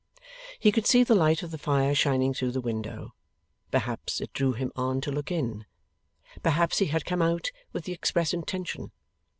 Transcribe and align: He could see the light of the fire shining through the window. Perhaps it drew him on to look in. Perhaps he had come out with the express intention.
He 0.59 0.71
could 0.71 0.87
see 0.87 1.03
the 1.03 1.13
light 1.13 1.43
of 1.43 1.51
the 1.51 1.59
fire 1.59 1.93
shining 1.93 2.33
through 2.33 2.53
the 2.53 2.59
window. 2.59 3.13
Perhaps 3.69 4.19
it 4.19 4.33
drew 4.33 4.53
him 4.53 4.71
on 4.75 4.99
to 5.01 5.11
look 5.11 5.29
in. 5.29 5.67
Perhaps 6.41 6.79
he 6.79 6.87
had 6.87 7.05
come 7.05 7.21
out 7.21 7.51
with 7.71 7.83
the 7.83 7.93
express 7.93 8.33
intention. 8.33 8.89